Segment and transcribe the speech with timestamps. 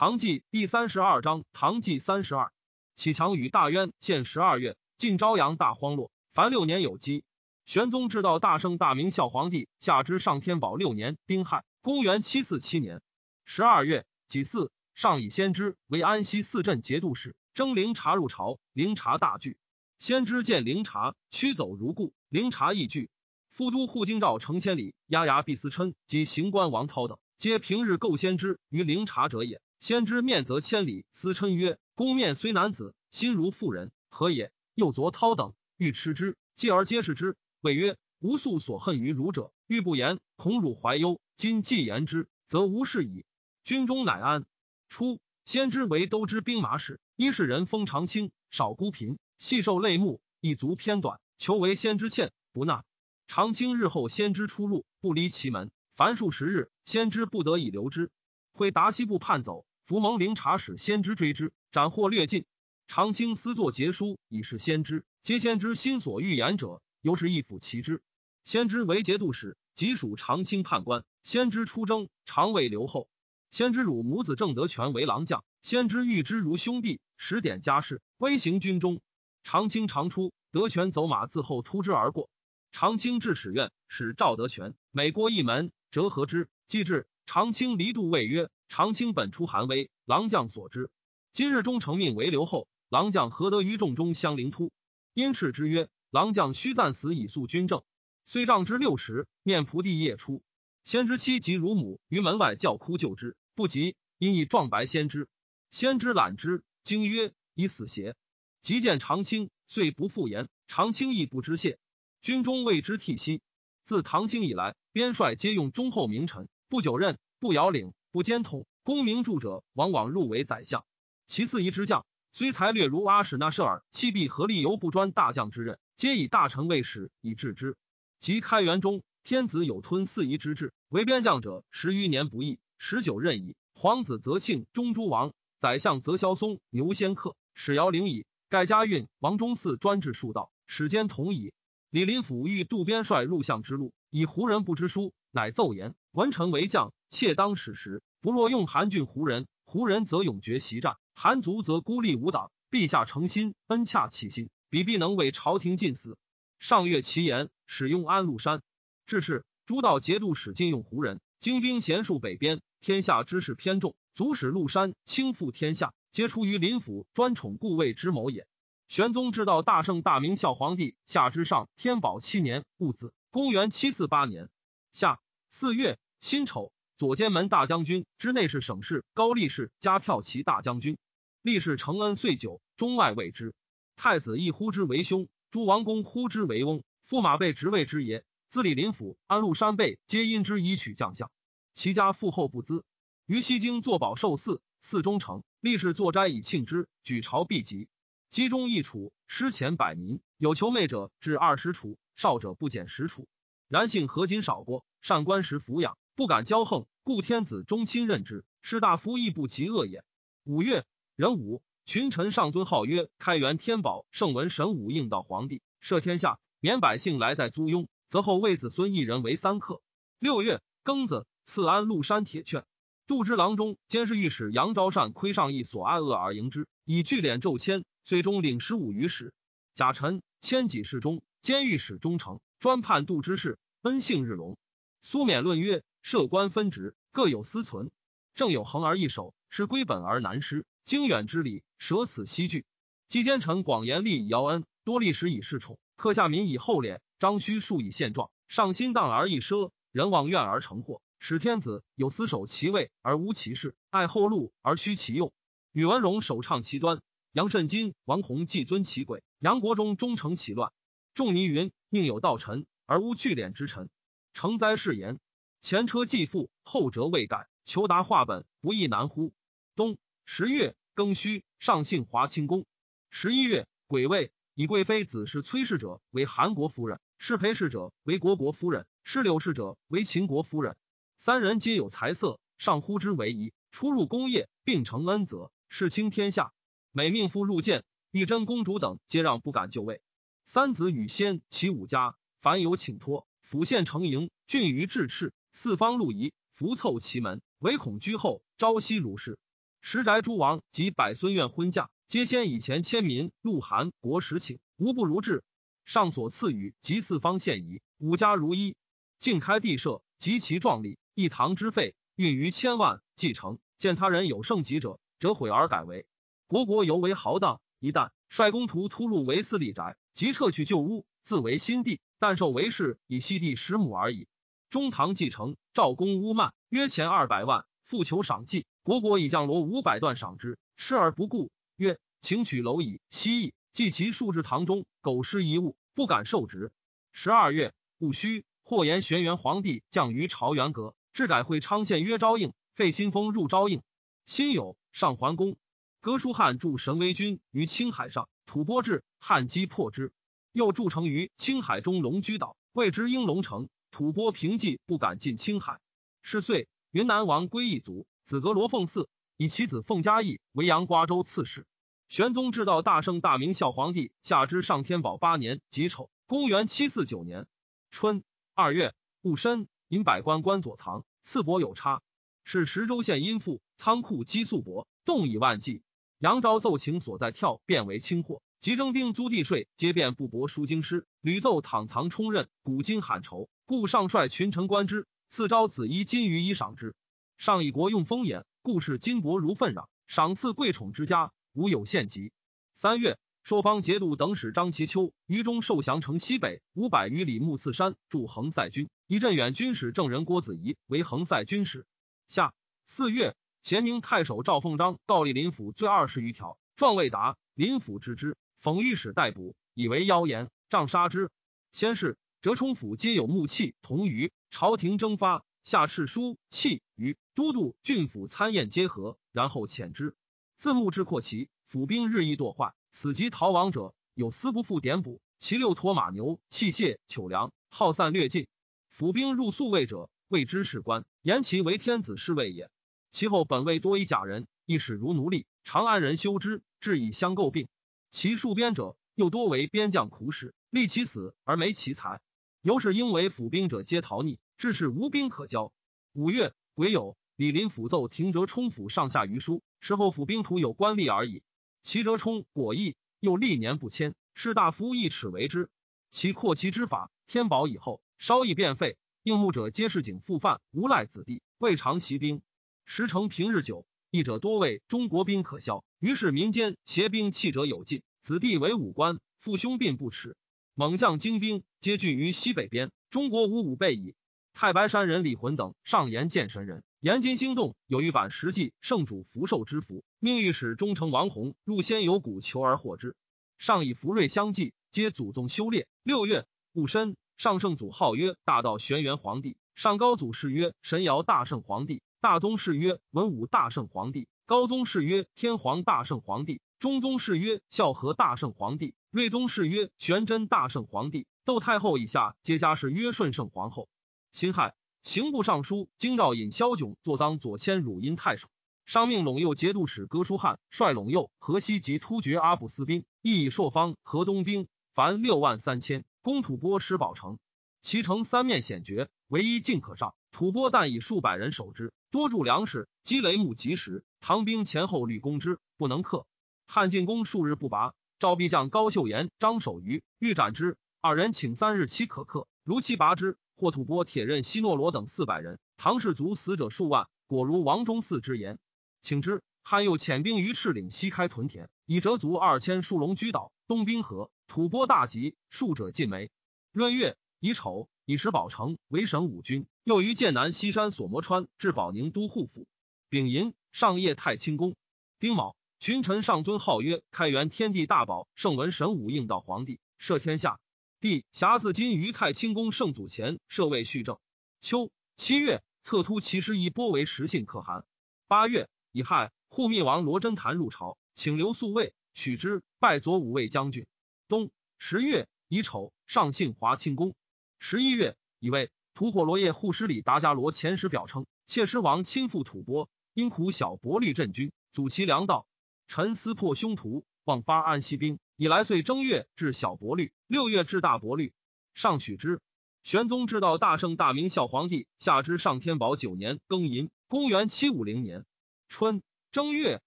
[0.00, 2.50] 唐纪第三十二章，唐纪三十二，
[2.94, 7.22] 启强与大渊，现十二月，晋朝阳大荒落，凡六年有基。
[7.66, 13.02] 玄宗至道大圣大明孝皇帝下之上天宝六年丁亥，公元七四七年
[13.44, 19.58] 十二月己巳，上以先知为安西四镇节度使，征灵察入朝，灵察大惧。
[19.98, 23.10] 先知见灵察，驱走如故，灵察亦惧。
[23.50, 29.60] 副都护京兆成千里，押牙毕思琛及行官王涛等，皆平日构先知于灵察者也。
[29.80, 41.18] 先知面则千里，思嗔曰：“公面虽男子，心如妇人，何也？”又昨涛等欲吃之，继而皆视之，谓曰：“吾素所恨于汝者，欲不言，恐汝怀忧。
[41.34, 43.24] 今既言之，则无事矣。
[43.64, 44.44] 军中乃安。”
[44.90, 52.84] 初，先知为都知兵马使，一是人封长清，少孤贫，细受类目，一足偏短，求为先知欠，不纳。
[53.26, 58.10] 长清日后，先知出入，不离其门，凡数十日，先知不得已留之。
[58.52, 59.64] 会达西部叛走。
[59.90, 62.44] 伏蒙灵察使先知追之，斩获略尽。
[62.86, 68.00] 长卿私作节书以示先知，皆先知心所欲言者，由是一辅其之。
[68.44, 71.04] 先知为节度使，即属长卿判官。
[71.24, 73.08] 先知出征，常为留后。
[73.50, 79.00] 先知汝母子正德全为郎将，先知遇之如兄弟，使点家事，威行军中。
[79.42, 82.30] 长卿常出，德全走马自后突之而过。
[82.70, 86.48] 长卿至使院，使赵德全每过一门，折合之。
[86.68, 88.48] 既至，长卿离度谓曰。
[88.70, 90.92] 长清本出寒微，郎将所知。
[91.32, 94.70] 今日忠诚命为留后，郎将何得于众中相凌突？
[95.12, 97.82] 因斥之曰：“郎将须暂死以肃军政。”
[98.24, 100.44] 虽杖之六十，面仆地夜出。
[100.84, 105.28] 先知妻及乳母于门外叫哭救之，不及，因以壮白先知。
[105.72, 108.14] 先知览之，惊曰：“已死邪？”
[108.62, 110.48] 即见长清，遂不复言。
[110.68, 111.80] 长清亦不知谢。
[112.22, 113.42] 军中为之涕息。
[113.84, 117.92] 自唐兴以来，边帅皆用忠厚名臣，不久任，不遥领。
[118.12, 120.84] 不兼统，功名著者往往入为宰相。
[121.28, 127.76] 其次一之将，虽才略如阿史那舍尔，弃必合力犹不专大将之任，皆以大臣为使以治之。
[128.18, 133.54] 及开元中，天子有吞四夷之志，为边将者十余年不易，十九任矣。
[133.74, 138.26] 皇子则庆中诸王，宰相则萧嵩、牛仙客、史尧陵矣。
[138.48, 141.52] 盖家运王中嗣专制数道，史兼同矣。
[141.90, 146.92] 李林甫欲渡边帅入相之路，以胡人不知书，乃奏言：文臣为将。
[147.10, 152.50] 切当使时，不若用韩郡胡人，胡人则永绝袭战，韩族则孤立无党。
[152.70, 156.16] 陛下诚心，恩洽其心，彼必能为朝廷尽死。
[156.60, 158.62] 上月其言，使用安禄山。
[159.06, 168.46] 至是，诸道节度使尽用胡人，精兵贤戍北边，天下之事偏重，足使禄山倾覆天下，皆出于林府专宠故位之谋也。
[168.86, 174.48] 玄宗至道大圣大明孝皇帝下之上天宝七年戊子，公元七四八年
[174.92, 176.72] 夏四月辛丑。
[177.00, 180.98] 左监门大将军之内侍省事高力士加骠骑大将军，
[181.40, 183.54] 力士承恩岁久，中外谓之。
[183.96, 186.82] 太子亦呼之为兄，诸王公呼之为翁。
[187.08, 191.30] 驸马被职位之爷，自李林甫、安禄山辈皆因之以取将相。
[191.72, 192.84] 其家富厚不资，
[193.24, 195.42] 于西京作宝寿寺，寺中成。
[195.60, 197.88] 力士作斋以庆之，举朝必极。
[198.28, 203.26] 集中一处，施钱百民，有求媚者至二十楚，少者不减十楚。
[203.68, 205.96] 然性合谨少过，善官时抚养。
[206.20, 208.44] 不敢骄横，故天子忠亲任之。
[208.60, 210.04] 士大夫亦不及恶也。
[210.44, 210.84] 五月
[211.16, 219.80] 壬午，群臣上尊号曰开元天宝圣文神武应道皇帝，赦天下，免百姓来在租庸，则后为子孙一人为三克。
[220.18, 222.66] 六月庚子，赐安禄山铁券。
[223.06, 229.32] 杜之郎中监视御史杨昭善窥上意所爱恶而迎之，以巨敛骤迁，最终领十五余史。
[229.72, 234.58] 甲辰，迁己侍中，监御史中丞，专判杜之事，恩幸日隆。
[235.00, 235.82] 苏冕论曰。
[236.02, 237.90] 设官分职，各有私存，
[238.34, 240.64] 正有恒而易守，是归本而难失。
[240.84, 242.64] 经远之礼，舍此西惧。
[243.06, 251.02] 季奸臣广言立以邀恩，多历史以示宠，克下民以厚敛，张虚数以现状，上心荡而易奢，人望怨而成祸。
[251.18, 255.32] 使天子有司守其位而无其事，爱后禄而虚其用。
[255.72, 260.72] 宇文荣首倡其端，杨慎金、王弘既尊其轨，杨国忠忠诚其乱。
[261.12, 263.90] 仲尼云：宁有道臣而无聚敛之臣？
[264.32, 265.20] 成哉是言。
[265.60, 269.34] 前车继父，后辙未改，求达画本不亦难乎？
[269.76, 272.64] 冬十月庚戌，上幸华清宫。
[273.10, 280.76] 十一月癸未，以贵妃子是崔氏者为韩国夫人，是裴氏者为国国夫人，是柳氏者为秦国夫人。
[281.18, 283.52] 三人皆有才色，上呼之为宜。
[283.70, 286.52] 出入宫业，并承恩泽，世倾天下。
[286.90, 290.00] 每命妇入见，玉贞公主等皆让，不敢就位。
[290.46, 295.34] 三子与先，齐五家凡有请托，府县承迎，郡于至赤。
[295.52, 299.38] 四方路仪，伏凑其门，唯恐居后，朝夕如是。
[299.80, 305.42] 时宅诸王及百孙院婚嫁，皆先以前迁民陆韩国实请，无不如志。
[305.84, 308.76] 上所赐予及四方献仪，五家如一。
[309.18, 310.98] 尽开地设，极其壮丽。
[311.14, 313.58] 一堂之费，运于千万，继承。
[313.76, 316.06] 见他人有盛极者，折毁而改为。
[316.46, 317.60] 国国尤为豪荡。
[317.80, 322.00] 一旦率公徒突入为私立宅，即撤去旧屋，自为新地。
[322.18, 324.28] 但受为氏以西地十亩而已。
[324.70, 328.66] 中堂继承，赵公乌曼约前二百万，复求赏计。
[328.84, 336.70] 国国以降罗五百段赏之，视而不顾，曰：“请取蝼蚁、蜥蜴，祭其数至堂中，苟失一物，不敢受职。”
[337.10, 343.82] 十二月戊戌，或延玄元皇帝降于朝元阁，至改会昌县曰昭应，废新封入昭应。
[344.24, 345.56] 辛酉，上桓公。
[346.00, 350.12] 哥舒翰驻神威军于青海上，吐蕃至，汉击破之。
[350.52, 353.68] 又筑城于青海中龙居岛，谓之应龙城。
[353.90, 355.80] 吐蕃平寂，不敢进青海。
[356.22, 358.06] 是岁，云南王归一族。
[358.24, 361.66] 子格罗奉嗣，以其子奉嘉义为阳瓜州刺史。
[362.08, 367.46] 玄宗至道大圣大明孝皇帝下之上天宝八年己丑，公元七四九年
[367.90, 368.22] 春
[368.54, 372.02] 二月戊申，引百官官左藏，赐帛有差。
[372.44, 375.82] 是石州县阴富仓库积粟帛，动以万计。
[376.18, 381.06] 杨昭奏请所在跳变为清货，即征丁租地税，皆变布帛书经师。
[381.20, 386.96] 屡奏躺藏充任，古今罕酬，故上率群臣观之，赐昭子衣金鱼以赏之。
[387.38, 392.32] 上以国用封眼，故事金帛如粪壤，赏赐贵宠之家，无有限极。
[392.74, 401.86] 三月，朔方节度等使张其丘于中受降城西北五百余里木次山驻横塞军，以镇远军使郑人郭子仪为横塞军使。
[402.26, 402.52] 下
[402.86, 411.30] 四月，咸宁太守赵凤章告立林府罪二十余条，状未达，林府知之，讽御史逮捕，以为妖言，杖杀之。
[411.70, 415.44] 先是，折冲府皆有木器铜鱼，朝廷征发。
[415.62, 420.16] 下敕书器鱼都督郡府参宴皆合，然后遣之。
[420.56, 428.46] 自木之扩其府兵日益堕坏，此即逃亡者有司不复点补，其六驼马牛器械糗粮耗散略尽。
[428.88, 432.70] 府兵入宿卫者，谓之士官，言其为天子侍卫也。
[433.10, 435.44] 其后本位多以假人，亦使如奴隶。
[435.62, 437.68] 长安人修之，至以相诟病。
[438.10, 442.22] 其戍边者，又多为边将苦使，立其死而没其财。
[442.62, 444.38] 尤是因为府兵者皆逃匿。
[444.60, 445.72] 致使无兵可交。
[446.12, 451.42] 五月癸酉，李林辅奏停折冲府上下余书，事后府兵徒有官吏而已。
[451.80, 455.70] 其折冲果毅，又历年不迁，士大夫一尺为之。
[456.10, 458.98] 其扩其之法，天宝以后稍易变废。
[459.22, 462.42] 应募者皆是景复犯，无赖子弟，未尝习兵。
[462.84, 465.86] 时成平日久，义者多为中国兵可消。
[466.00, 470.36] 于是民间携兵弃者有尽，子弟为武官，父兄并不耻。
[470.74, 474.14] 猛将精兵皆聚于西北边，中国无五倍矣。
[474.52, 483.16] 太白山人李浑等上言见神人，言金星动有一版实际圣主福寿之符，命御史忠诚王弘入仙游谷求而获之。
[483.58, 485.86] 上以福瑞相继，皆祖宗修炼。
[486.02, 501.26] 六月戊申，上圣祖号曰大道玄元皇帝，上高祖谥曰神尧大圣皇帝，大宗谥曰文武大圣皇帝，高宗谥曰天皇大圣皇帝，中宗谥曰孝和大圣皇帝，睿宗谥曰玄真大圣皇帝。
[501.44, 503.90] 窦太后以下皆家世曰顺圣皇后。
[504.32, 508.48] 辛亥，刑部尚书京兆尹萧炯坐赃左迁汝阴太守。
[508.86, 517.38] 上命陇右节度使哥舒翰率陇右、河西及突厥阿布斯兵，亦以朔方、河东兵，凡六万三千，攻吐蕃石宝城。
[517.82, 520.14] 其城三面险绝，唯一进可上。
[520.32, 524.02] 吐蕃但以数百人守之，多筑粮食，积雷木及时。
[524.22, 526.24] 唐兵前后屡攻之，不能克。
[526.72, 533.36] 汉进攻数日不拔，赵必将高秀岩、张守愚欲斩之，二人请三日期可克，如期拔之。
[533.56, 538.60] 霍吐蕃铁刃西诺罗等四百人，唐氏族死者数万，果如王中嗣之言。
[539.02, 544.30] 请之，汉又遣兵于赤岭西开屯田，以折卒二千，数龙居岛，东滨河。
[544.46, 546.30] 吐蕃大吉，数者尽没。
[546.70, 552.68] 闰月乙丑，以石宝城为省五军，又于剑南西山索摩川至保宁都护府。
[553.08, 554.76] 丙寅，上谒太清宫。
[555.18, 560.60] 丁卯，群臣上尊号曰开元天地大宝圣文神武应道皇帝，赦天下。
[561.00, 564.18] 帝辖自今于太清宫圣祖前设位续政。
[564.60, 567.86] 秋七月，策突骑师以波为实信可汗。
[568.28, 573.86] 八月乙亥，护密王罗真坛入朝，请留宿卫，许之，拜左武卫将军。
[574.28, 577.14] 冬十月乙丑，上幸华清宫。
[577.58, 585.46] 十一月乙未，吐火罗叶护师里达伽罗前时表称，妾师王亲赴吐蕃，因苦小薄律镇军，阻其粮道。
[585.90, 588.20] 臣思破凶徒，望发安西兵。
[588.36, 591.32] 以来岁正月至小伯律，六月至大伯律，
[591.74, 592.40] 上取之。
[592.84, 598.24] 玄宗至道大圣大明孝皇帝下之上天宝九年庚寅，公元七五零年
[598.68, 599.82] 春正月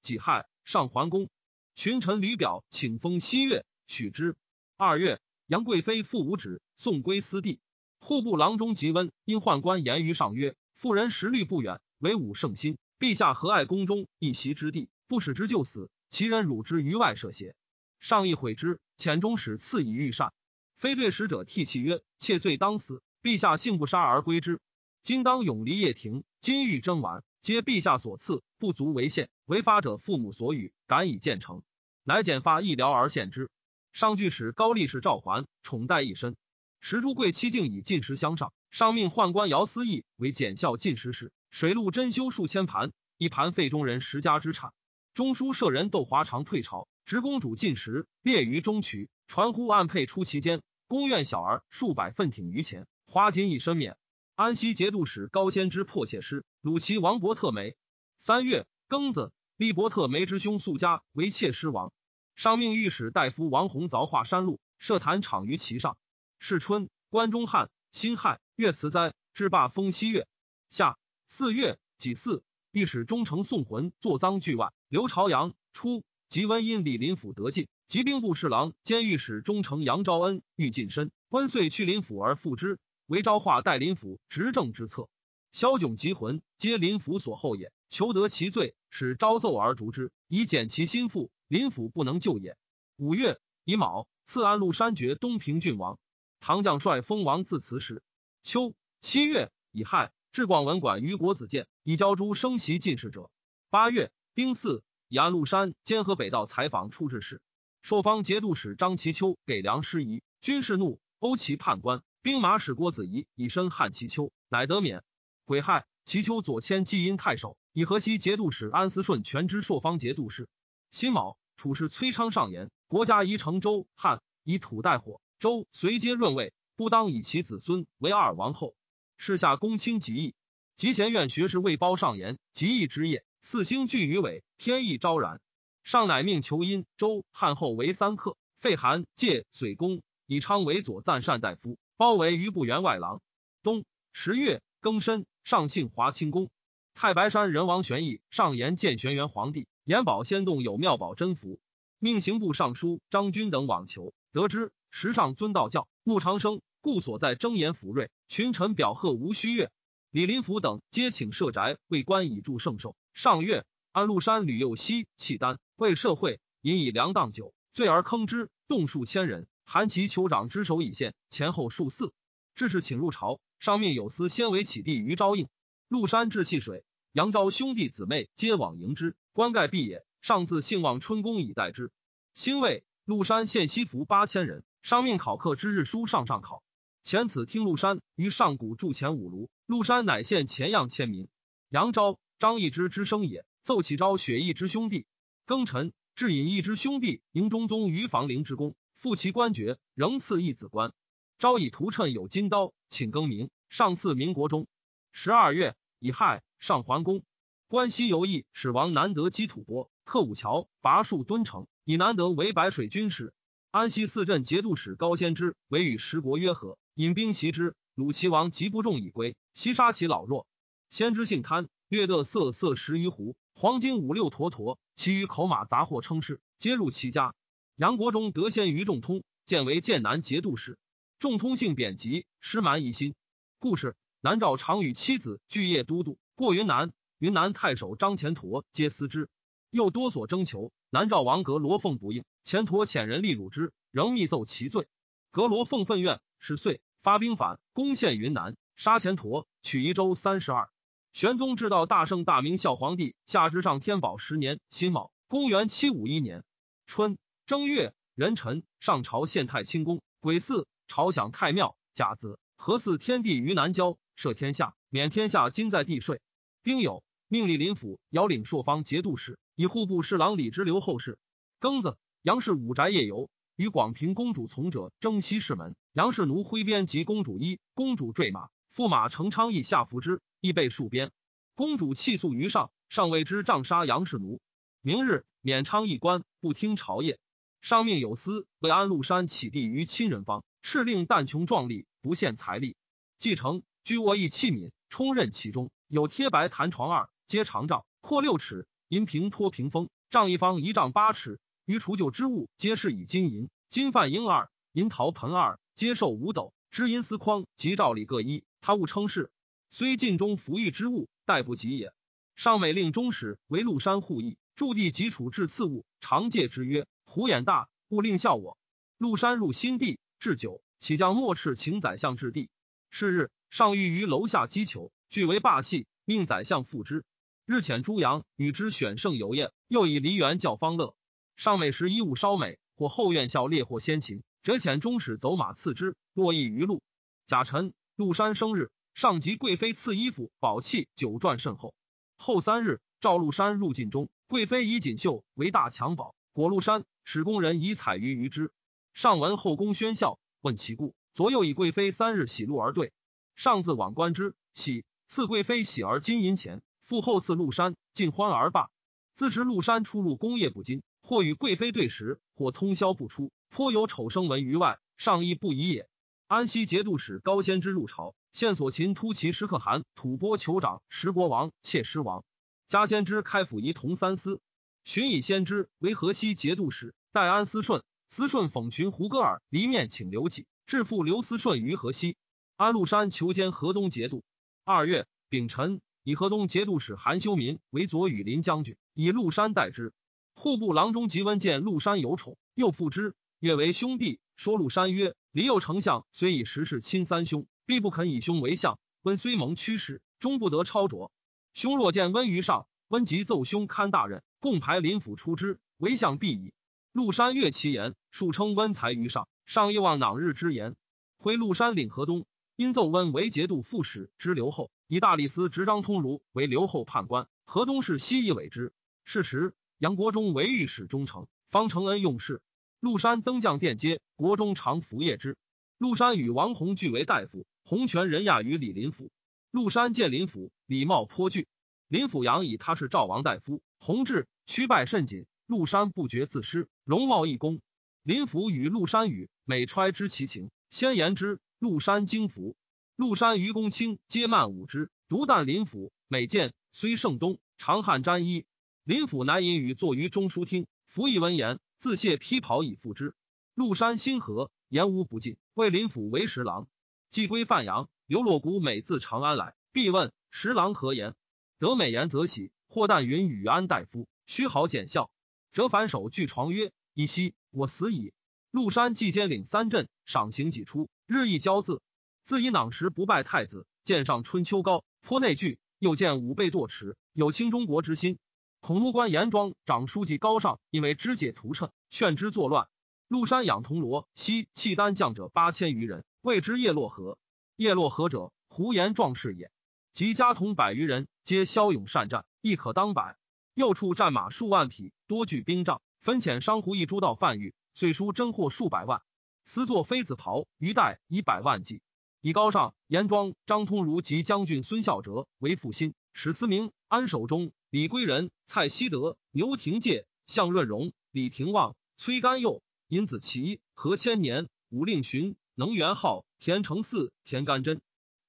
[0.00, 1.28] 己亥，上桓公。
[1.74, 4.36] 群臣吕表请封西岳，许之。
[4.76, 5.18] 二月，
[5.48, 7.58] 杨贵妃复五旨，送归私地。
[7.98, 12.78] 户部郎中吉温因宦官言于上曰：“妇人时虑不远，唯吾圣心。
[13.00, 15.90] 陛下何爱宫中一席之地，不使之就死？
[16.08, 17.56] 其人辱之于外舍邪？”
[17.98, 20.32] 上亦悔之，遣中使赐以御膳。
[20.76, 24.60] 非对使者涕泣曰：“妾罪当死，陛下幸不杀而归之。
[25.02, 29.30] 今当永离掖庭，金玉征完，皆陛下所赐，不足为献。
[29.46, 31.64] 违发者父母所与，敢以见成。
[32.04, 33.50] 乃简发一辽而献之。
[33.92, 36.36] 上具使高力士赵桓宠待一身。
[36.80, 38.52] 石朱贵妻竟以进食相上。
[38.70, 41.32] 上命宦官姚思义为检校进食使。
[41.50, 44.72] 水陆珍馐数千盘，一盘费中人十家之产。
[45.12, 50.62] 中书舍人窦华常退朝，执公主进食，列于中渠，传呼暗配出其间。
[50.86, 53.96] 宫院小儿数百奋挺于前，花锦以身免。
[54.36, 57.76] 安西节度使高仙之迫切师，鲁齐王伯特梅。
[58.18, 61.92] 三月庚子，立伯特梅之兄素家为妾师王。
[62.36, 65.98] 上命御史大夫王弘凿化山路，设坛场于其上。
[66.38, 70.28] 是春，关中旱，辛亥，月辞灾，至罢封西月。
[70.68, 74.72] 夏四月己巳，御史中丞宋浑坐赃具外。
[74.90, 77.68] 刘朝阳初，即温因李林甫得进。
[77.86, 82.80] 骑兵部侍郎兼御史中丞杨昭恩欲近身，温遂去林府而复之。
[83.06, 85.08] 为昭化代林府执政之策。
[85.52, 87.72] 萧炯及魂，皆林府所后也。
[87.88, 91.30] 求得其罪，使昭奏而逐之，以减其心腹。
[91.46, 92.56] 林府不能救也。
[92.96, 96.00] 五月乙卯，赐安禄山爵东平郡王。
[96.40, 98.02] 唐将帅封王自辞时。
[98.42, 103.30] 秋七月乙亥，至广文馆于国子监，以交诸升袭进士者。
[103.70, 107.42] 八月丁巳，以安禄山兼河北道采访处置使。
[107.82, 112.02] 朔方节度使张其丘给粮失仪，军士怒，殴其判官。
[112.22, 115.02] 兵马使郭子仪以身撼其丘，乃得免。
[115.46, 120.48] 癸亥，其丘左迁济阴太守，以河西节度使安思顺全知朔方节度使。
[120.92, 128.76] 辛卯，处士崔昌上言：国家宜成周汉，以土代火，周随皆润位，不当以其子孙为二王后。
[129.16, 130.34] 世下公卿极义，
[130.76, 135.40] 集贤院学士魏褒上言：极义之业，四星聚于尾，天意昭然。
[135.82, 143.22] 上乃命求阴、周、汉后为三客，废韩、介、水公，以昌为左赞善大夫，包围余部员外郎。
[143.62, 146.50] 冬十月庚申，上幸华清宫。
[146.92, 151.58] 太白山人王玄义上言见玄元皇帝，延宝仙洞有妙宝真符，
[151.98, 159.70] 命刑部尚书张军等往求，得知时上尊道教，穆长生故所在征言福瑞，群臣表贺无虚月。
[160.10, 162.96] 李林甫等皆请设宅为官以助圣寿。
[163.14, 163.64] 上月。
[163.92, 169.48] 安禄山吕右西契丹为社会饮以粮当酒，醉而坑之，动数千人。
[169.64, 172.12] 韩其酋长之首以献，前后数四。
[172.54, 175.48] 致是请入朝，上命有司先为起地于昭应。
[175.88, 179.16] 禄山至戏水，杨昭兄弟姊妹皆往迎之。
[179.32, 181.90] 官盖毕也，上自幸望春宫以待之。
[182.32, 186.62] 兴未，禄山献西服八千人，上命考课之日书上上考。
[187.02, 191.28] 前此听禄山于上古筑前五庐，禄山乃献前样千民。
[191.68, 193.44] 杨昭、张易之之生也。
[193.62, 195.06] 奏起昭雪义之兄弟，
[195.46, 200.94] 庚辰，至尹义之兄弟迎中宗于房陵之宫，复其官爵，仍赐一子官。
[201.38, 204.66] 昭以图谶有金刀，请更名，上赐民国中。
[205.12, 207.22] 十二月，乙亥，上桓公。
[207.68, 213.34] 关西游义使王南德击吐蕃，克武桥，拔树敦城，以南德为白水军使。
[213.70, 220.46] 安西四镇节度使高仙芝为与十国约和，引兵袭之，鲁齐王极不重以归，袭杀其老弱。
[220.90, 223.36] 先知性贪，略得色色十余斛。
[223.54, 227.34] 黄金五六坨坨，其余口马杂货称氏，皆入其家。
[227.74, 230.76] 杨国忠得先于仲通，见为剑南节度使。
[231.18, 233.14] 仲通性贬疾，失蛮疑心。
[233.58, 239.30] 故事：南诏常与妻子聚业都督过云南，云南太守张前陀皆思之，
[239.70, 240.70] 又多所征求。
[240.90, 244.86] 南诏王阁罗凤不应，前陀遣人力辱之，仍密奏其罪。
[245.30, 250.68] 阁罗凤愤怨，是岁发兵反，攻陷云南，杀前陀，取宜州三十二。
[251.14, 256.44] 玄宗至道大圣大明孝皇帝下之上天宝十年辛卯，公元七五一年
[256.86, 257.16] 春
[257.46, 261.74] 正月壬辰，上朝献太清宫，癸巳，朝享太庙。
[261.92, 266.20] 甲子，何祀天地于南郊，赦天下，免天下今在地税。
[266.62, 271.18] 丁酉，命李林甫遥领朔方节度使，以户部侍郎李之留后事。
[271.60, 280.22] 庚子，杨氏五宅夜游，与广平公主从者征西市门，杨氏奴挥鞭及公主衣，公主坠马，驸马程昌义下扶之。
[280.40, 281.12] 亦被戍边，
[281.54, 284.40] 公主泣诉于上，上谓之杖杀杨氏奴。
[284.80, 287.18] 明日免昌一官，不听朝谒。
[287.60, 292.76] 上命有司为安禄山起地于亲人方，敕令但穷壮丽，不限财力。
[293.18, 295.70] 继承居卧一器皿，充任其中。
[295.86, 301.38] 有贴白弹床二，皆长丈，阔六尺，银瓶托屏风，丈一方一丈八尺。
[301.70, 303.48] 于除旧之物，皆是以金银。
[303.68, 306.52] 金饭银二，银陶盆二，皆受五斗。
[306.72, 308.42] 知银丝筐及照例各一。
[308.60, 309.30] 他勿称是，
[309.68, 311.92] 虽尽中服御之物，待不及也。
[312.34, 318.58] 上美令中使为禄山护役，驻地及处置次物，常戒之曰：“虎眼大，勿令笑我。”
[318.98, 322.50] 禄山入新地，置酒，起将莫赤请宰相置地。
[322.90, 327.04] 是日，上欲于楼下击球，俱为霸戏，命宰相复之。
[327.46, 330.96] 日遣朱阳与之选胜游宴，又以梨园教方乐。
[331.40, 336.82] 上美时衣物稍美，或后院校烈，或先秦，折遣中使走马次之，落意于路。
[337.24, 341.74] 甲辰，陆山生日，上及贵妃赐衣服、宝器、酒馔甚厚。
[342.18, 348.52] 后三日，赵陆山入晋中，贵妃以锦绣为大襁褓，果陆山使工人以彩鱼于之。
[348.92, 352.92] 上闻后宫喧笑，问其故，左右以贵妃三日喜禄而对。
[353.34, 358.68] 上自往观之，喜赐贵妃喜而金银钱，复后赐陆山，尽欢而罢。
[359.14, 360.82] 自持陆山出入宫业不精。
[361.02, 365.88] 或与贵妃对食，或通宵不出，颇有丑声闻于外，上亦不宜也。
[366.28, 372.24] 安西节度使高仙之入朝，线索秦突骑石可汗、吐蕃酋长石国王、妾师王，
[372.68, 374.40] 加先知开府仪同三司，
[374.84, 377.82] 寻以先知为河西节度使，代安思顺。
[378.08, 382.16] 思顺讽群胡歌尔离面请刘启，致父刘思顺于河西。
[382.56, 384.24] 安禄山求兼河东节度。
[384.64, 389.92] 二月丙辰，以河东节度使韩修民为左羽林将军，以禄山代之。
[390.40, 394.20] 户部郎中吉温见陆山有宠，又附之，曰为兄弟。
[394.36, 398.78] 说陆山曰：“李右丞相虽以时事亲三兄，必不肯以兄为相。
[399.02, 401.12] 温虽蒙驱使，终不得超卓。
[401.52, 406.54] 兄若见温于上，温即奏兄堪大任，共排临府出之，为相必矣。”
[406.92, 409.28] 陆山悦其言，数称温才于上。
[409.44, 410.74] 上亦望囊日之言。
[411.18, 412.24] 回陆山领河东，
[412.56, 417.28] 因奏温为节度副使之留后，以大理司执张通儒为留后判官。
[417.44, 418.72] 河东是西以委之。
[419.04, 419.54] 是时。
[419.80, 422.42] 杨国忠为御史中丞，方承恩用事。
[422.80, 425.38] 陆山登将殿阶，国中常服谒之。
[425.78, 429.10] 陆山与王弘俱为大夫，弘权人亚于李林甫。
[429.50, 431.48] 陆山见林甫，礼貌颇具。
[431.88, 435.24] 林甫仰以他是赵王大夫，弘志屈拜甚谨。
[435.46, 437.62] 陆山不觉自失，容貌一恭。
[438.02, 441.40] 林甫与陆山语，每揣知其情，先言之。
[441.58, 442.54] 陆山惊服。
[442.96, 448.44] 陆山于公卿皆慢舞之，独但林甫，每见虽盛东，长汗沾衣。
[448.90, 453.14] 林甫乃引与坐于中书厅，服以闻言，自卸披袍以赴之。
[453.54, 456.66] 陆山新和，言无不尽，谓林甫为十郎。
[457.08, 461.14] 既归范阳，刘洛谷每自长安来，必问十郎何言。
[461.60, 465.08] 得美言则喜，或但云与安大夫，虚豪简笑。
[465.52, 468.12] 折反手据床曰：“一夕我死矣。”
[468.50, 471.78] 陆山既兼领三镇，赏刑几出，日益骄恣。
[472.24, 475.60] 自以囊时不拜太子，见上春秋高，颇内惧。
[475.78, 478.18] 又见武备堕迟，有倾中国之心。
[478.60, 482.68] 孔目官严庄长书记高尚，因为肢解屠谶，劝之作乱。
[483.08, 487.18] 陆山养铜锣、西契丹将者八千余人，谓之叶洛河。
[487.56, 489.50] 叶洛河者，胡延壮士也。
[489.94, 493.16] 及家童百余人，皆骁勇善战，亦可当百。
[493.54, 499.00] 又处战马数万匹，多具兵仗，分遣商胡一诸道贩运，岁书征获数百万。
[499.46, 501.80] 私作妃子袍、鱼带以百万计。
[502.20, 507.52] 以高尚、严庄、张通儒及将军孙孝哲为腹心，史思明、安守忠。
[507.70, 517.80] 李归仁、蔡希德、牛廷介、向润荣、李廷旺、崔干佑、尹子奇、何千年、武令询、能元浩、田承嗣、田干贞、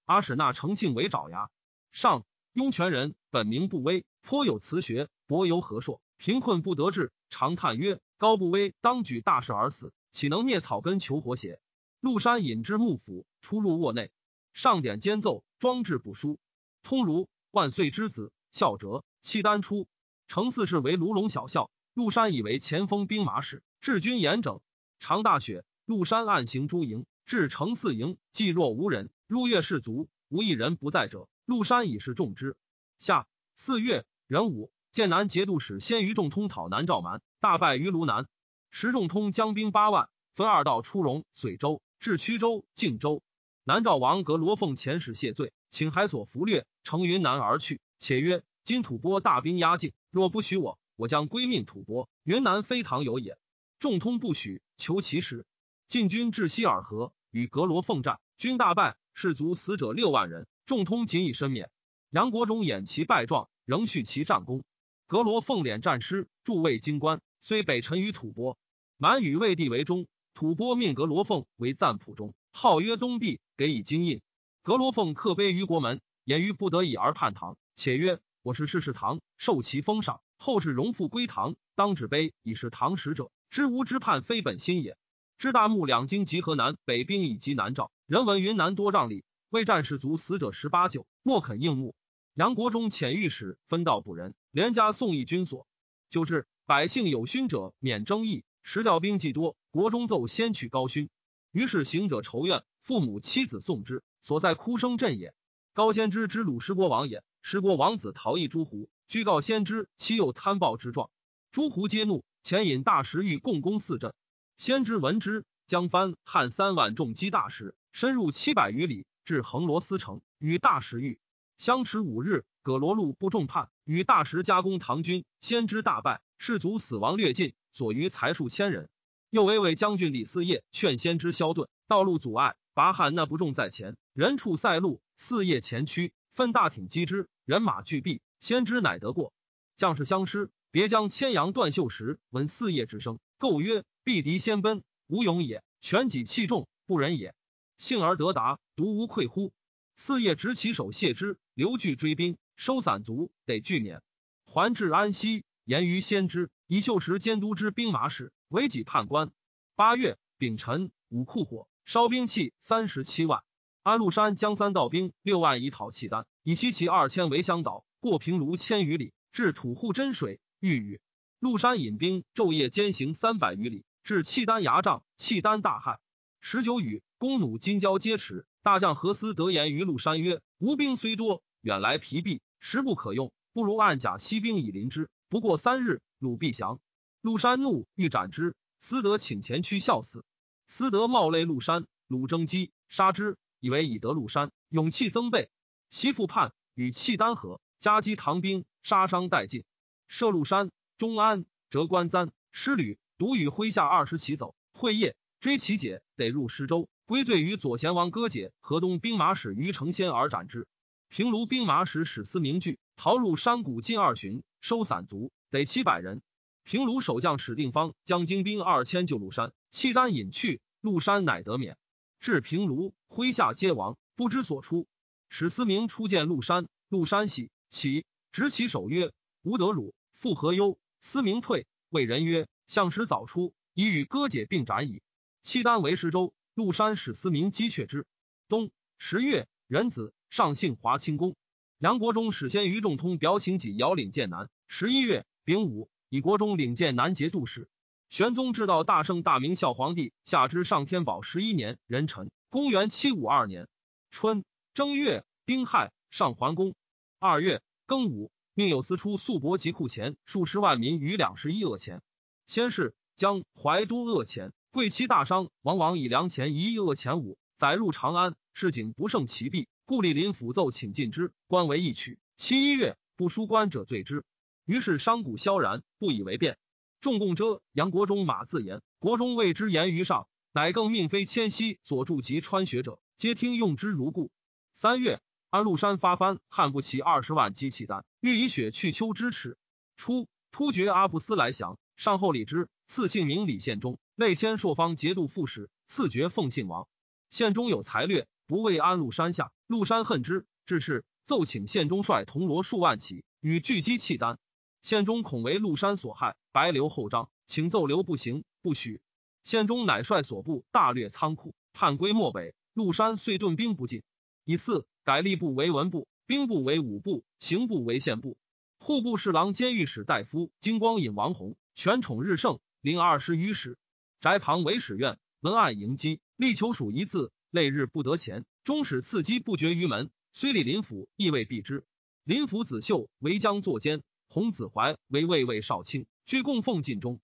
[0.06, 1.50] 阿史那成庆为爪牙。
[1.92, 2.24] 上
[2.54, 11.60] 雍泉人，本名不威，颇有词学，博游和硕，贫困不得志，常叹曰：“高不威当举大事而死，岂能灭草根求活邪？”
[12.00, 14.12] 陆山引之幕府，出入卧内，
[14.54, 16.38] 上点兼奏，装置不输。
[16.84, 19.04] 通儒万岁之子，孝哲。
[19.22, 19.88] 契丹初，
[20.28, 24.62] 程四世为卢龙小校，陆山以为前锋兵马使，治军严整。
[25.00, 29.12] 常大雪，陆山暗行诸营，至程四营，既若无人。
[29.28, 31.30] 入月士卒，无一人不在者。
[31.46, 32.58] 陆山以示重之。
[32.98, 38.28] 下四月壬午，剑南节度使先于仲通讨南诏蛮，大败于卢南。
[38.72, 43.22] 时仲通将兵八万，分二道出荣、遂州，至曲州、靖州。
[43.64, 48.44] 南诏王革罗凤遣使谢罪，请海所俘掠，乘云南而去，且曰。
[48.64, 52.08] 今吐蕃大兵压境，若不许我，我将归命吐蕃。
[52.24, 53.38] 云南非唐有也。
[53.80, 55.46] 众通不许，求其时。
[55.88, 60.48] 晋军至西尔河，与格罗凤战，军大败，士卒死者六万人。
[60.66, 61.72] 众通仅以身免。
[62.12, 64.64] 杨国忠掩其败状，仍续其战功。
[65.08, 68.58] 格罗凤敛战师，助卫京官，虽北臣于吐蕃，
[68.98, 70.08] 满与魏帝为忠。
[70.34, 74.22] 吐蕃命格罗凤为赞普中，号曰东帝，给以金印。
[74.62, 78.20] 格罗凤刻碑于国门，言于不得已而叛唐，且曰。
[78.44, 84.98] 我是世世堂，受其封赏，后世荣复归唐，当指碑以是唐使者，知吾之叛非本心也。
[85.38, 91.94] 知大木两京及河南北兵以及南诏，人闻云南多瘴疠，未战士卒死者十八九，莫肯应募。
[92.34, 95.68] 杨国忠遣御史分道补人，连加宋义军所。
[96.10, 101.12] 就至百姓有勋者免征役，时调兵既多，国中奏先取高勋。
[101.52, 105.36] 于是行者仇怨，父母妻子送之，所在哭声震也。
[105.74, 108.90] 高先知之鲁师国王也，十国王子逃逸诸胡。
[109.08, 111.10] 居告先知，其有贪暴之状。
[111.52, 114.14] 诸胡皆怒，遣引大石欲共攻四镇。
[114.56, 121.20] 先知闻之，将番汉三万重击大石，深入七百余里，至横罗斯城，与大食欲
[121.58, 122.46] 相持五日。
[122.64, 128.88] 葛罗禄不重叛，与大石加攻唐军，先知大败，士卒死亡略尽，所余才数千人。
[129.32, 138.22] 又为魏将军李嗣业劝先知消遁，道路阻碍，拔汉那不重在前，人畜塞路，四业前驱，分大挺击之，人马俱毙。
[138.40, 139.34] 先知乃得过，
[139.76, 145.64] 将士相失，别将牵羊断袖时，闻四叶之声，构曰：“必敌先奔，无勇也。
[145.80, 147.36] 全己气重，不忍也。
[147.78, 149.54] 幸而得达，独无愧乎？”
[149.96, 154.02] 四叶执其手谢之，留拒追兵，收散卒，得拒免，
[154.46, 159.32] 还至安西，言于先知，以秀时监督之兵马使为己判官。
[159.76, 163.44] 八月丙辰，武库火烧兵器三十七万。
[163.84, 167.84] 安禄山将三道兵六万以讨契丹，以西岐二千为乡岛。
[168.00, 171.02] 过平卢千余里，至土户真水，遇雨。
[171.40, 175.98] 禄山引兵昼夜兼行三百余里，至契丹牙帐，契丹大骇。
[176.42, 178.46] 十九雨，弓弩金交皆驰。
[178.62, 185.10] 大将何思得言于禄山曰：“吾兵虽多，远来疲弊，时不可用，不如按甲西兵以临之。
[185.28, 186.80] 不过三日，鲁必降。”
[187.22, 188.56] 禄山怒，欲斩之。
[188.78, 190.24] 思德请前驱笑死。
[190.68, 195.50] 思德冒泪禄山，鲁征击杀之，以为以得陆山，勇气增倍。
[195.90, 197.62] 西复叛，与契丹合。
[197.80, 199.64] 夹击唐兵，杀伤殆尽。
[200.08, 204.56] 射鹿山、中安、折关簪，失旅，独与麾下二十骑走。
[204.74, 208.52] 会夜追其解，得入施州，归罪于左贤王割解。
[208.60, 210.68] 河东兵马使于成先而斩之。
[211.10, 216.22] 平卢兵马使史思明惧，逃入山谷近二旬，收散卒，得七百人。
[216.64, 221.78] 平卢守将史定方将精兵二千救鹿山，契丹引去，鹿山乃得免。
[222.22, 224.88] 至平卢，麾下皆亡，不知所出。
[225.28, 227.50] 史思明初见陆山，陆山喜。
[227.72, 235.02] 起执其手曰：“吾得鲁，复何忧？”思明退，谓人曰：“相时早出，已与割解并斩矣。”
[235.42, 238.06] 契丹为石州，陆山使思明击却之。
[238.48, 241.36] 冬十月，壬子，上幸华清宫。
[241.80, 244.48] 杨国忠使先于仲通表请己遥领剑南。
[244.68, 247.68] 十一月丙午，以国忠领剑南节度使。
[248.12, 253.70] 玄宗至道大圣大明孝皇帝下之上天宝十一年壬辰，公元七五二年
[254.10, 254.44] 春
[254.74, 256.76] 正月丁亥，上桓公。
[257.20, 262.02] 二月庚午，命有司出粟帛及库钱数十万民余两十一恶钱。
[262.48, 268.36] 先是将淮都恶钱，贵戚大商往往以粮钱一亿恶钱五，载入长安。
[268.54, 272.20] 市井不胜其弊，故莅临府奏请进之，官为一曲。
[272.36, 274.26] 七一月，不输官者罪之。
[274.66, 276.58] 于是商贾萧然，不以为变。
[277.02, 284.32] 众共遮杨国忠马自言，国忠谓之言于上，乃更命非迁徙所著及穿学者，皆听用之如故。
[284.74, 285.20] 三月。
[285.50, 289.58] 安禄山发藩，汉不齐二十万击契丹，欲以雪去秋之耻。
[289.98, 296.88] 初，突厥阿布斯来降，上后礼之，赐姓名李献忠，内迁朔方节度副使，赐爵奉信王。
[297.30, 304.40] 献忠有才略，不畏安禄山下，禄山恨之，至是奏请献忠率铜锣数万骑，与拒击契丹。
[304.82, 309.02] 献忠恐为禄山所害，白留后章，请奏留不行，不许。
[309.44, 312.56] 献忠乃率所部大略仓库，叛归漠北。
[312.74, 314.04] 禄山遂顿兵不进，
[314.46, 314.86] 以四。
[315.04, 318.38] 改吏部为文部，兵部为武部，刑部为宪部。
[318.78, 323.78] 户部侍郎兼御史大夫金光尹王弘，权宠日盛，领二十余使。
[324.20, 328.46] 宅旁为史院，文案迎击，力求属一字，累日不得前。
[328.64, 330.12] 终使刺击不绝于门。
[330.34, 331.84] 虽李林甫亦未避之。
[332.24, 337.20] 林甫子秀为将作监，洪子怀为卫尉少卿，居供奉晋中。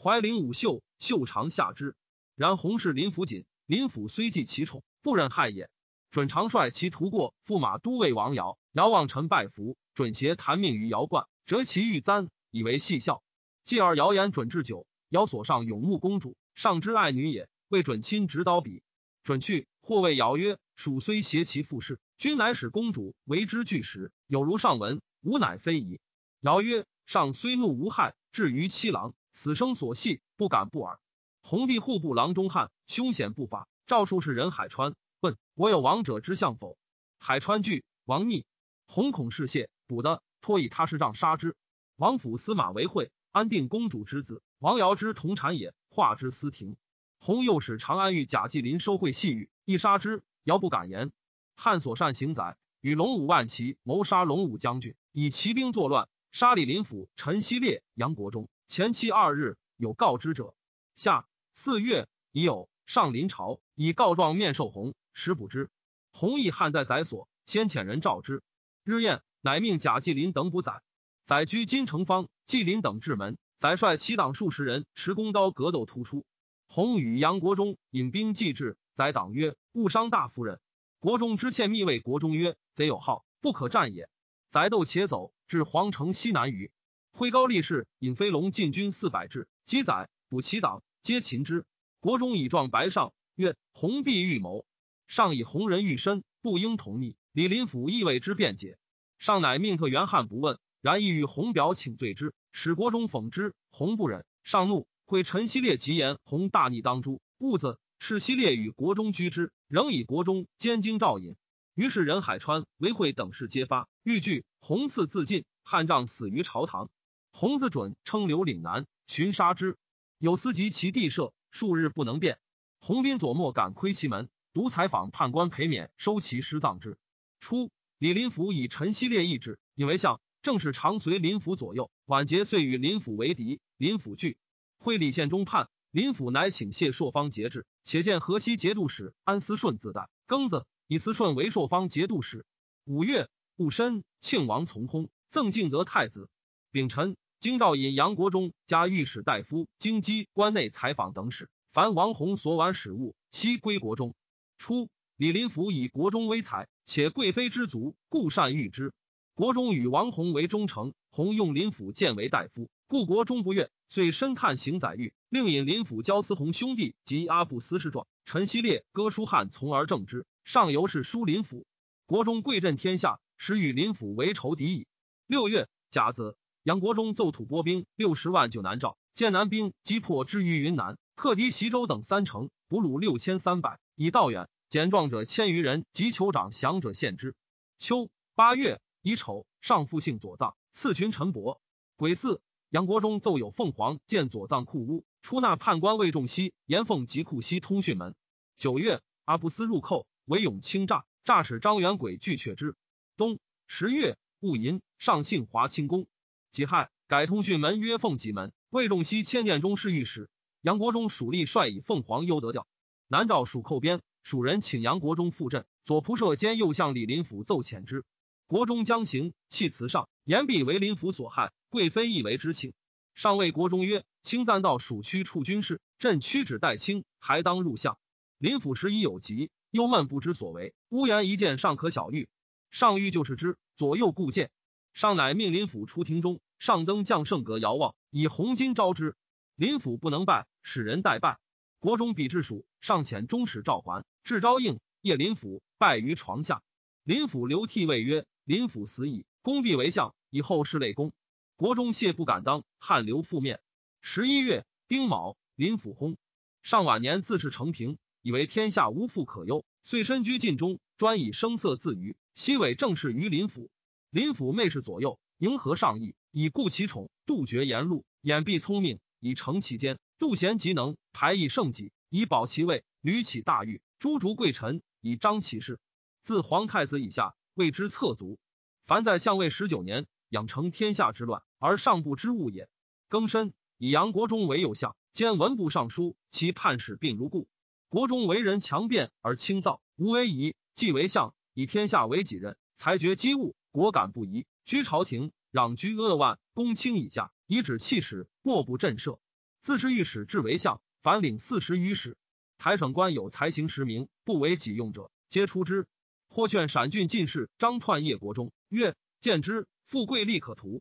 [0.00, 1.96] 怀领武秀，秀常下之。
[2.36, 5.68] 然洪氏林府锦，林甫虽忌其宠，不忍害也。
[6.12, 13.24] 准常率其徒过驸马都尉王尧，尧望臣拜服，准携谈命于尧冠，折其玉簪，以为戏笑。
[13.64, 18.84] 继而谣言准置酒，尧所上永穆公主，上之爱女也，为准亲执刀笔。
[19.24, 25.98] 准去，或谓尧曰：“蜀虽挟其父事，君乃使公主为之拒食，有如上文，吾乃非矣。”
[26.42, 30.98] 尧曰：“上虽怒无害，至于七郎，此生所系，不敢不耳。”
[31.40, 34.96] 弘帝户部郎中汉，凶险不法，诏书是人海川。
[35.20, 36.76] 问我有王者之相否？
[37.20, 38.44] 海川惧，王逆，
[38.88, 41.54] 弘恐事谢，补的，托以他是杖杀之。
[41.94, 46.76] 王府司马为惠，安定公主之子，王瑶之同产也，化之私庭。
[47.20, 50.24] 洪又使长安遇贾季林收贿细玉，亦杀之。
[50.42, 51.12] 尧不敢言。
[51.54, 58.48] 汉所善行宰，与龙武万骑谋杀龙武将军，以骑兵作乱，杀李林甫、陈希烈、杨国忠。
[58.66, 60.54] 前期二日，有告知者。
[60.94, 65.68] 下四月，已有上临朝，以告状面授洪，时补之。
[66.10, 68.42] 洪亦汉在宰所，先遣人召之。
[68.82, 70.80] 日宴，乃命贾继林等补宰。
[71.26, 76.24] 宰居金城方，继林等至门，宰率其党数十人持弓刀格斗突出。
[76.66, 80.60] 洪与杨国忠引兵继至，宰党曰：“误伤大夫人。”
[80.98, 84.08] 国中知欠密谓国中曰：“贼有号，不可战也。”
[84.48, 86.70] 宰斗且走，至皇城西南隅，
[87.10, 91.66] 挥高力士引飞龙进军四百至，击宰捕其党，皆擒之。
[92.00, 94.64] 国中以状白上，曰：“洪必预谋。”
[95.08, 97.16] 上以红人欲身，不应同逆。
[97.32, 98.78] 李林甫亦为之辩解。
[99.18, 103.52] 上乃命特元汉不问，然意欲洪表请罪之，使国中讽之。
[103.72, 104.86] 洪不忍，上怒。
[105.04, 107.20] 会陈希烈吉言，洪大逆当诛。
[107.36, 111.36] 兀子赤希烈与国中居之，仍以国中监京赵引。
[111.74, 115.44] 于是任海川、韦惠等事揭发，欲拒洪赐自尽。
[115.64, 116.90] 汉丈死于朝堂。
[117.30, 119.78] 洪自准称刘岭南，寻杀之。
[120.18, 122.38] 有司及其地设，数日不能辩。
[122.80, 126.98] 洪斌左莫敢窥其门，独采访判官裴勉收其尸葬之。
[127.38, 131.90] 初，李林甫以陈希烈意志，以为相，正是常随林甫左右。
[132.06, 134.36] 晚节遂与林甫为敌，林甫惧。
[134.78, 142.44] 会理县中判，林甫乃请谢朔方节制，且见河西节度使安思顺自代庚子，以思顺为朔方节度使。
[142.84, 146.28] 五月戊申，庆王从薨，赠敬德太子。
[146.70, 154.14] 丙辰，京兆尹杨国忠加御史大夫、京畿关内采访等使，凡王弘所挽使物，悉归国中。
[154.58, 158.92] 初，李林甫以国中威才，且贵妃之族，故善遇之。
[159.32, 162.68] 国中与王弘为忠诚，弘用林甫荐为大夫。
[162.86, 168.06] 故国中不悦，遂深探行宰狱，令引林府焦思宏兄弟及阿布斯师状。
[168.26, 170.26] 陈希烈、哥舒翰从而正之。
[170.44, 171.66] 上游是书林府，
[172.06, 174.86] 国中贵震天下，使与林府为仇敌矣。
[175.26, 184.48] 六月甲子，杨国忠奏吐拨兵六十万救南诏，见南兵击破之于云南，克敌袭州等三城，俘虏六千三百，以道远。
[184.68, 187.34] 减壮者千余人，及酋长降者献之。
[187.76, 191.60] 秋八月乙丑，上复姓左藏，赐群陈伯。
[191.96, 192.40] 癸巳。
[192.70, 198.14] 杨国忠奏有凤凰建左藏库屋，出纳判官魏仲熙，严凤及库西通讯门。
[198.56, 202.74] 九月，阿布斯入寇，为勇轻诈，诈使张元轨拒却之。
[203.18, 206.06] 冬十月，戊寅，上幸华清宫。
[206.50, 208.50] 己亥，改通讯门曰凤吉门。
[208.70, 210.30] 魏仲熙迁殿中侍御史。
[210.62, 212.66] 杨国忠属吏率以凤凰优得调。
[213.08, 215.66] 南诏属寇边，蜀人请杨国忠赴镇。
[215.84, 218.06] 左仆射兼右相李林甫奏遣之。
[218.46, 221.52] 国中将行，弃辞上，言必为林甫所害。
[221.68, 222.72] 贵妃亦为之请。
[223.14, 227.98] 上谓国中曰：“卿暂到蜀区处军事，朕屈指待卿，还当入相。”
[228.38, 230.74] 林府时已有疾，忧闷不知所为。
[230.90, 232.28] 乌言一见，尚可小谕。
[232.70, 234.50] 上欲就是之，左右顾见。
[234.92, 239.16] 上乃命林府出庭中，上登将圣阁遥望，以红巾招之。
[239.56, 241.38] 林府不能拜，使人代拜。
[241.80, 246.62] 国中比至蜀，尚遣中使赵桓至昭应，夜林府拜于床下。
[247.02, 248.26] 林府流涕谓曰。
[248.44, 251.12] 林甫死矣，公必为相，以后世累公。
[251.54, 253.60] 国中谢不敢当，汗流覆面。
[254.00, 256.16] 十一月丁卯，林甫薨。
[256.62, 262.16] 上晚年自是成平，以为天下无父可忧，遂身居禁中，专以声色自娱。
[262.34, 263.70] 西尾正事于林甫。
[264.10, 269.98] 林甫妹侍左右，迎合上意，以固其宠，杜绝言路，掩必聪明，以成其间。
[270.18, 272.84] 杜贤嫉能，排异圣己，以保其位。
[273.00, 275.80] 屡起大狱，诛逐贵臣，以彰其势。
[276.22, 277.34] 自皇太子以下。
[277.54, 278.38] 谓之侧族，
[278.86, 282.66] 凡在相位十九年，养成天下之乱，而上不知物也。
[283.10, 287.46] 庚申，以杨国忠为右相，兼文部尚书，其判使并如故。
[287.92, 294.46] 国中为人强辩而轻躁，无为仪，既为相，以天下为己任，裁决机务，果敢不疑。
[294.64, 299.18] 居朝廷，攘居阿万，公卿以下，以指气使，莫不震慑。
[299.60, 302.16] 自是御史至为相，凡领四十余使。
[302.56, 305.86] 台省官有才行实名，不为己用者，皆出之。
[306.30, 310.80] 或劝陕郡进士张彖谒国中曰：“见之，富贵利可图。”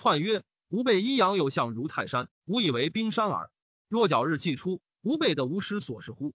[0.00, 3.50] 彖曰：“吾辈阴阳有相如泰山，吾以为冰山耳。
[3.88, 6.32] 若角日既出，吾辈的无失所是乎？”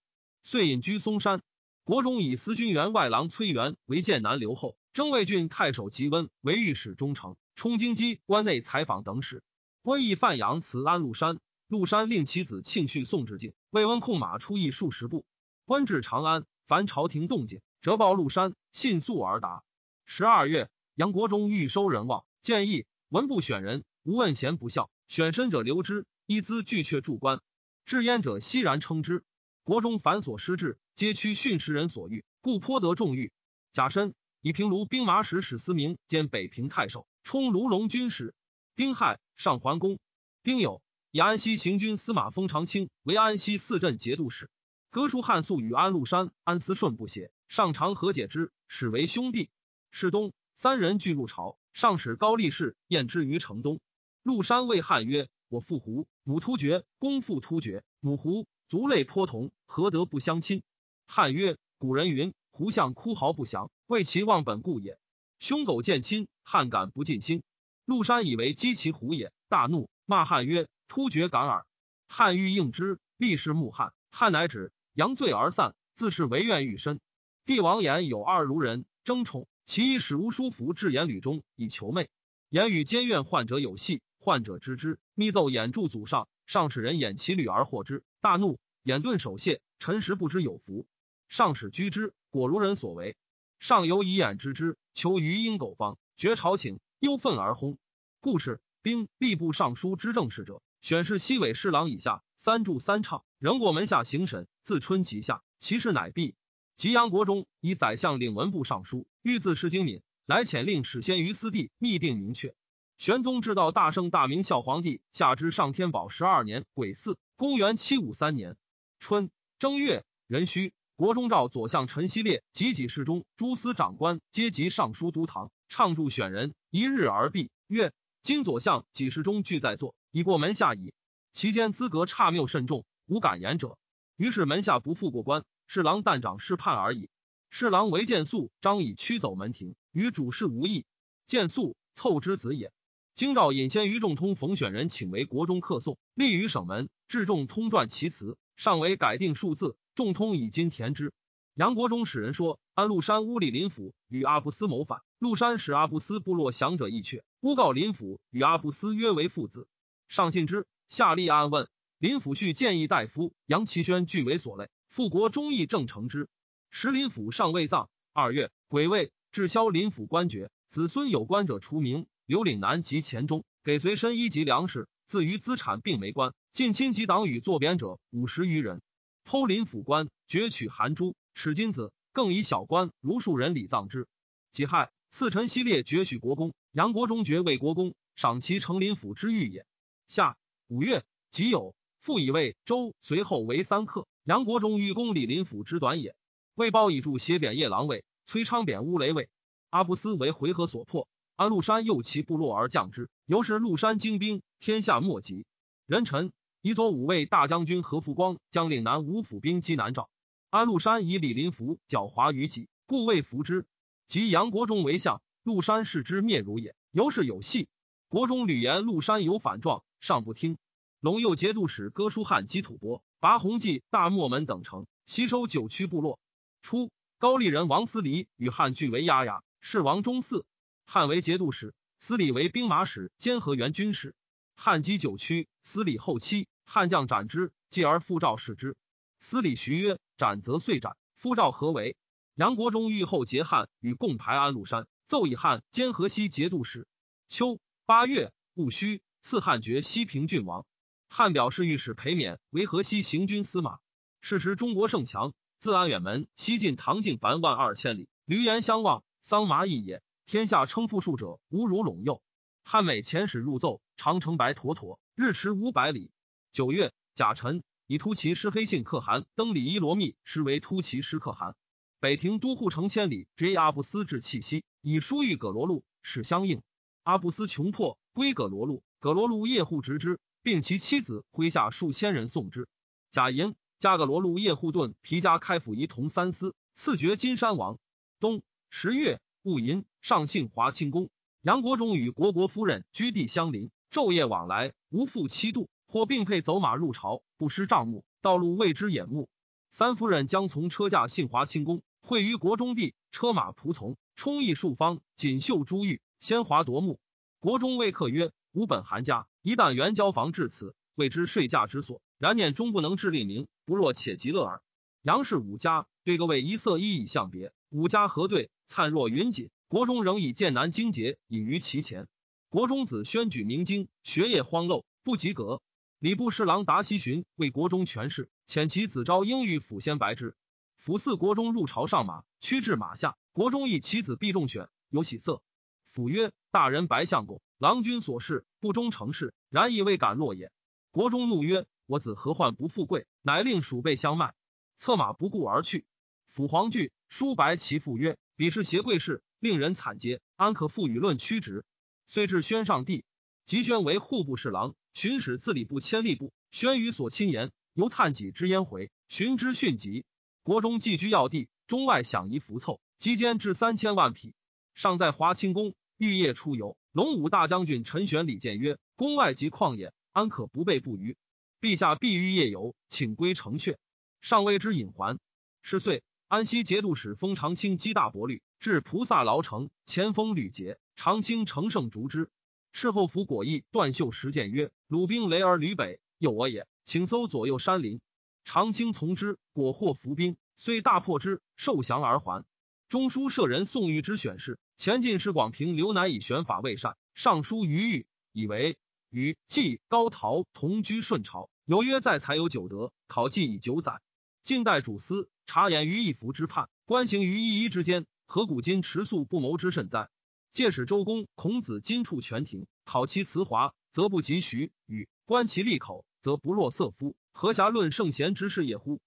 [0.49, 1.41] 遂隐居嵩山。
[1.83, 9.43] 国中以司军员外郎崔元为剑南留后，征魏郡太守吉温为御史中丞，充京畿关内采访等使。
[9.81, 15.25] 温邑范阳辞安禄山，禄山令其子庆绪送至境，魏温控马出邑数十步。
[15.65, 17.59] 温至长安，凡朝廷动静。
[17.81, 19.65] 折报禄山，信速而达。
[20.05, 27.41] 十二月，杨国忠欲收人望，建议文部选人，吾问贤不孝，选身者留之，一资俱却助官。
[27.83, 29.25] 至焉者熙然称之。
[29.67, 33.33] 国中繁琐失志，皆趋训时人所欲，故颇得重誉。
[33.73, 38.33] 贾深，以平卢兵马使史思明兼北平太守，充卢龙军使。
[38.77, 39.99] 丁亥，上桓公。
[40.41, 40.79] 丁酉，
[41.11, 44.49] 以安西行军司马封长清为安西四镇节度使。
[44.89, 49.49] 哥舒汉素与安禄山、安思顺不协，上长和解之，始为兄弟。
[49.91, 53.81] 是冬，三人俱入朝，上使高力士宴之于城东。
[54.23, 60.61] 陆山谓汉曰：“我父胡，母突厥，公父突厥，母胡，族类颇同，何得不相亲？”
[61.07, 64.99] 汉曰：“古人云，胡相哭嚎不祥，为其忘本故也。
[65.39, 67.43] 兄苟见亲，汉敢不尽心？”
[67.85, 71.65] 陆山以为击其胡也，大怒，骂汉曰：“突厥敢耳！”
[72.09, 73.93] 汉欲应之，立誓穆汉。
[74.11, 76.99] 汉乃止，扬罪而散，自是惟愿欲深。
[77.45, 82.09] 帝王言有二如人争宠，其一使吴叔服至言吕中以求媚。
[82.49, 84.01] 言语兼怨患者有戏。
[84.19, 90.87] 患者知之，密奏演助祖上，上使人演其履而获之，大怒，眼顿手谢，臣实不知有福。
[91.29, 93.15] 上使居之，果如人所为。
[93.59, 97.77] 上犹以眼知之，求于阴狗方，绝朝请，忧愤而轰。
[98.19, 106.35] 故事兵吏部尚书之政事者，选是西尾侍郎以下三助三唱，仍过门下行审，自春及下，其事乃毕。
[106.75, 112.55] 吉阳国中以宰相领文部尚书，欲自失精敏，来遣令使先于私地密定明确。
[112.97, 118.57] 玄宗至道大圣大明孝皇帝下之上天宝十二年癸巳，公元七五三年
[118.97, 127.51] 春正月壬戌，国中召左相陈希烈及己侍中诸司长官皆集尚书都堂，唱助选人，一日而毕。
[127.67, 130.95] 曰：今左相几侍中俱在座，已过门下矣。
[131.31, 133.77] 其间资格差谬甚重，无敢言者。
[134.15, 137.07] 于是门下不复过关，侍郎但长试判而已。
[137.51, 140.87] 侍郎为见素，张以驱走门庭，与主事无异。
[141.27, 142.71] 见素凑之子也。
[143.17, 146.87] 京兆尹先于仲通冯选人，请为国中客送，立于省门。
[147.07, 149.75] 至仲通传其词，尚为改定数字。
[149.95, 151.11] 仲通以今填之。
[151.55, 159.67] 杨国忠使人说，安禄山乌里林府与阿布斯谋反，禄山使阿布斯部落降者一阙，诬告林府与阿布斯约为父子。
[160.07, 161.67] 上信之，下立案问。
[161.97, 164.69] 林府续建议大夫杨其轩俱为所累。
[164.89, 166.29] 复国忠义正成之。
[166.69, 167.89] 时林府尚未葬。
[168.13, 172.05] 二月，癸未，至萧林府官爵，子孙有官者除名。
[172.27, 176.33] 刘岭南及黔中给随身衣及粮食，自于资产并没关。
[176.51, 178.81] 近亲及党羽作贬者五十余人。
[179.23, 184.09] 偷林府官，攫取韩珠、尺金子，更以小官如数人礼葬之。
[184.51, 189.65] 己亥，赐臣西列爵许国公，杨国忠爵为国公，赏其成林府之誉也。
[190.09, 190.35] 夏
[190.67, 194.05] 五月己酉，复以魏周随后为三客。
[194.25, 196.13] 杨国忠欲公李林府之短也。
[196.55, 199.29] 魏褒以助斜贬夜郎尉，崔昌贬乌雷尉。
[199.69, 201.07] 阿布斯为回纥所破。
[201.37, 205.45] 安禄山诱其部落而降之，由是禄山精兵，天下莫及。
[205.85, 210.09] 人臣以左五位大将军何复光将领南五府兵击南诏。
[210.49, 213.67] 安禄山以李林甫狡猾于己，故未服之。
[214.07, 216.75] 及杨国忠为相，禄山视之灭如也。
[216.89, 217.67] 由是有戏。
[218.09, 220.57] 国中屡言禄山有反状，尚不听。
[221.01, 226.17] 龙右节度使哥舒翰击吐蕃，拔弘济、大漠门等城，吸收九曲部落。
[226.63, 230.43] 初，高丽人王思黎与汉俱为压牙，是王忠嗣。
[230.89, 234.15] 汉为节度使，司礼为兵马使兼河源军使。
[234.55, 238.77] 汉击九曲，司礼后期，汉将斩之，继而复诏使之。
[239.19, 241.97] 司礼徐曰：“斩则遂斩，夫诏何为？”
[242.35, 246.87] 杨国忠欲后结汉，与共排安禄山，奏以汉兼河西节度使。
[247.27, 250.65] 秋八月戊戌，赐汉爵西平郡王。
[251.09, 253.79] 汉表示御史裴冕为河西行军司马。
[254.21, 260.01] 是时中国盛强，自安远门西进唐境凡万二千里，闾阎相望，桑麻异也。
[260.27, 262.21] 天下称富庶者，无如陇右。
[262.65, 266.11] 汉美遣使入奏，长城白妥妥，日驰五百里。
[266.51, 271.55] 九月，甲辰，以突骑师黑信可汗登里伊罗密，实为突骑师可汗。
[272.01, 276.61] 北庭都护城千里，追阿布斯至契西，以书谕葛罗路，使相应。
[277.03, 282.67] 阿布斯穷迫，归葛罗路，葛罗路夜护执之，并其妻子麾下数千人送之。
[283.11, 287.79] 贾寅加葛罗路夜护盾皮加开府仪同三司，赐爵金山王。
[288.19, 289.21] 冬十月。
[289.47, 291.09] 戊寅，上幸华清宫。
[291.41, 295.69] 杨国忠与国国夫人居地相邻，昼夜往来，无复七度。
[295.87, 299.29] 或并辔走马入朝，不失帐目，道路为之眼目。
[299.71, 306.99] 三夫人将从车驾幸华清宫，会于国中地，车马仆从，充溢数方，锦绣珠玉，鲜华夺目。
[307.39, 312.01] 国中谓客曰：“吾本韩家，一旦援交房至此，谓之税价之所。
[312.17, 314.61] 然念终不能致利民，不若且极乐耳。”
[315.03, 318.49] 杨氏五家对各位一色一以相别，五家核对。
[318.67, 322.07] 灿若云锦，国中仍以剑南荆节隐于其前。
[322.49, 325.61] 国中子宣举明经，学业荒陋，不及格。
[325.99, 330.35] 礼部侍郎达西巡为国中权势，遣其子昭应欲辅先白之。
[330.75, 333.17] 辅嗣国中入朝上马，驱至马下。
[333.31, 335.41] 国中亦其子必中选，有喜色。
[335.85, 340.51] 辅曰：“大人白相公，郎君所事不忠成事，然亦未敢落也。”
[340.91, 344.35] 国中怒曰：“我子何患不富贵？”乃令鼠辈相卖，
[344.75, 345.85] 策马不顾而去。
[346.27, 351.65] 辅黄惧，书白其父曰：“彼是邪贵士，令人惨结，安可复与论屈直？”
[352.07, 353.03] 遂至宣上帝，
[353.45, 354.75] 即宣为户部侍郎。
[354.93, 360.05] 巡使自礼部千吏部，宣于所亲言，由探己之焉回，寻之迅疾。
[360.43, 364.33] 国中寄居要地，中外享夷服凑，积间至三千万匹。
[364.73, 366.77] 尚在华清宫，欲夜出游。
[366.91, 371.15] 龙武大将军陈玄礼谏曰：“宫外即旷野，安可不备不虞？
[371.59, 373.77] 陛下必欲夜游，请归城阙。
[374.21, 375.19] 尚未之隐还。”
[375.61, 382.29] 是岁，安西节度使封长清击大伯律，至菩萨牢城，前锋屡捷，长清乘胜逐之。
[382.73, 388.01] 事后服果毅断袖实谏曰：“鲁兵雷而吕北，诱我也，请搜左右山林。”
[388.43, 392.43] 长清从之，果获伏兵，虽大破之，受降而还。
[392.89, 398.77] 中书舍人宋玉之选事，前进士广平刘乃以选法未善，上书于玉，以为
[399.09, 404.01] 与季高陶同居顺朝，有约在才有九德，考绩以九载。
[404.43, 410.09] 晋代主司察言于一服之叛，官行于一一之间，何古今持素不谋之甚哉？
[410.51, 417.15] 借使周公孔子今处权庭，考其辞华，则不及徐；与观其利口，则不若色夫。
[417.31, 418.99] 何暇论圣贤之事也乎？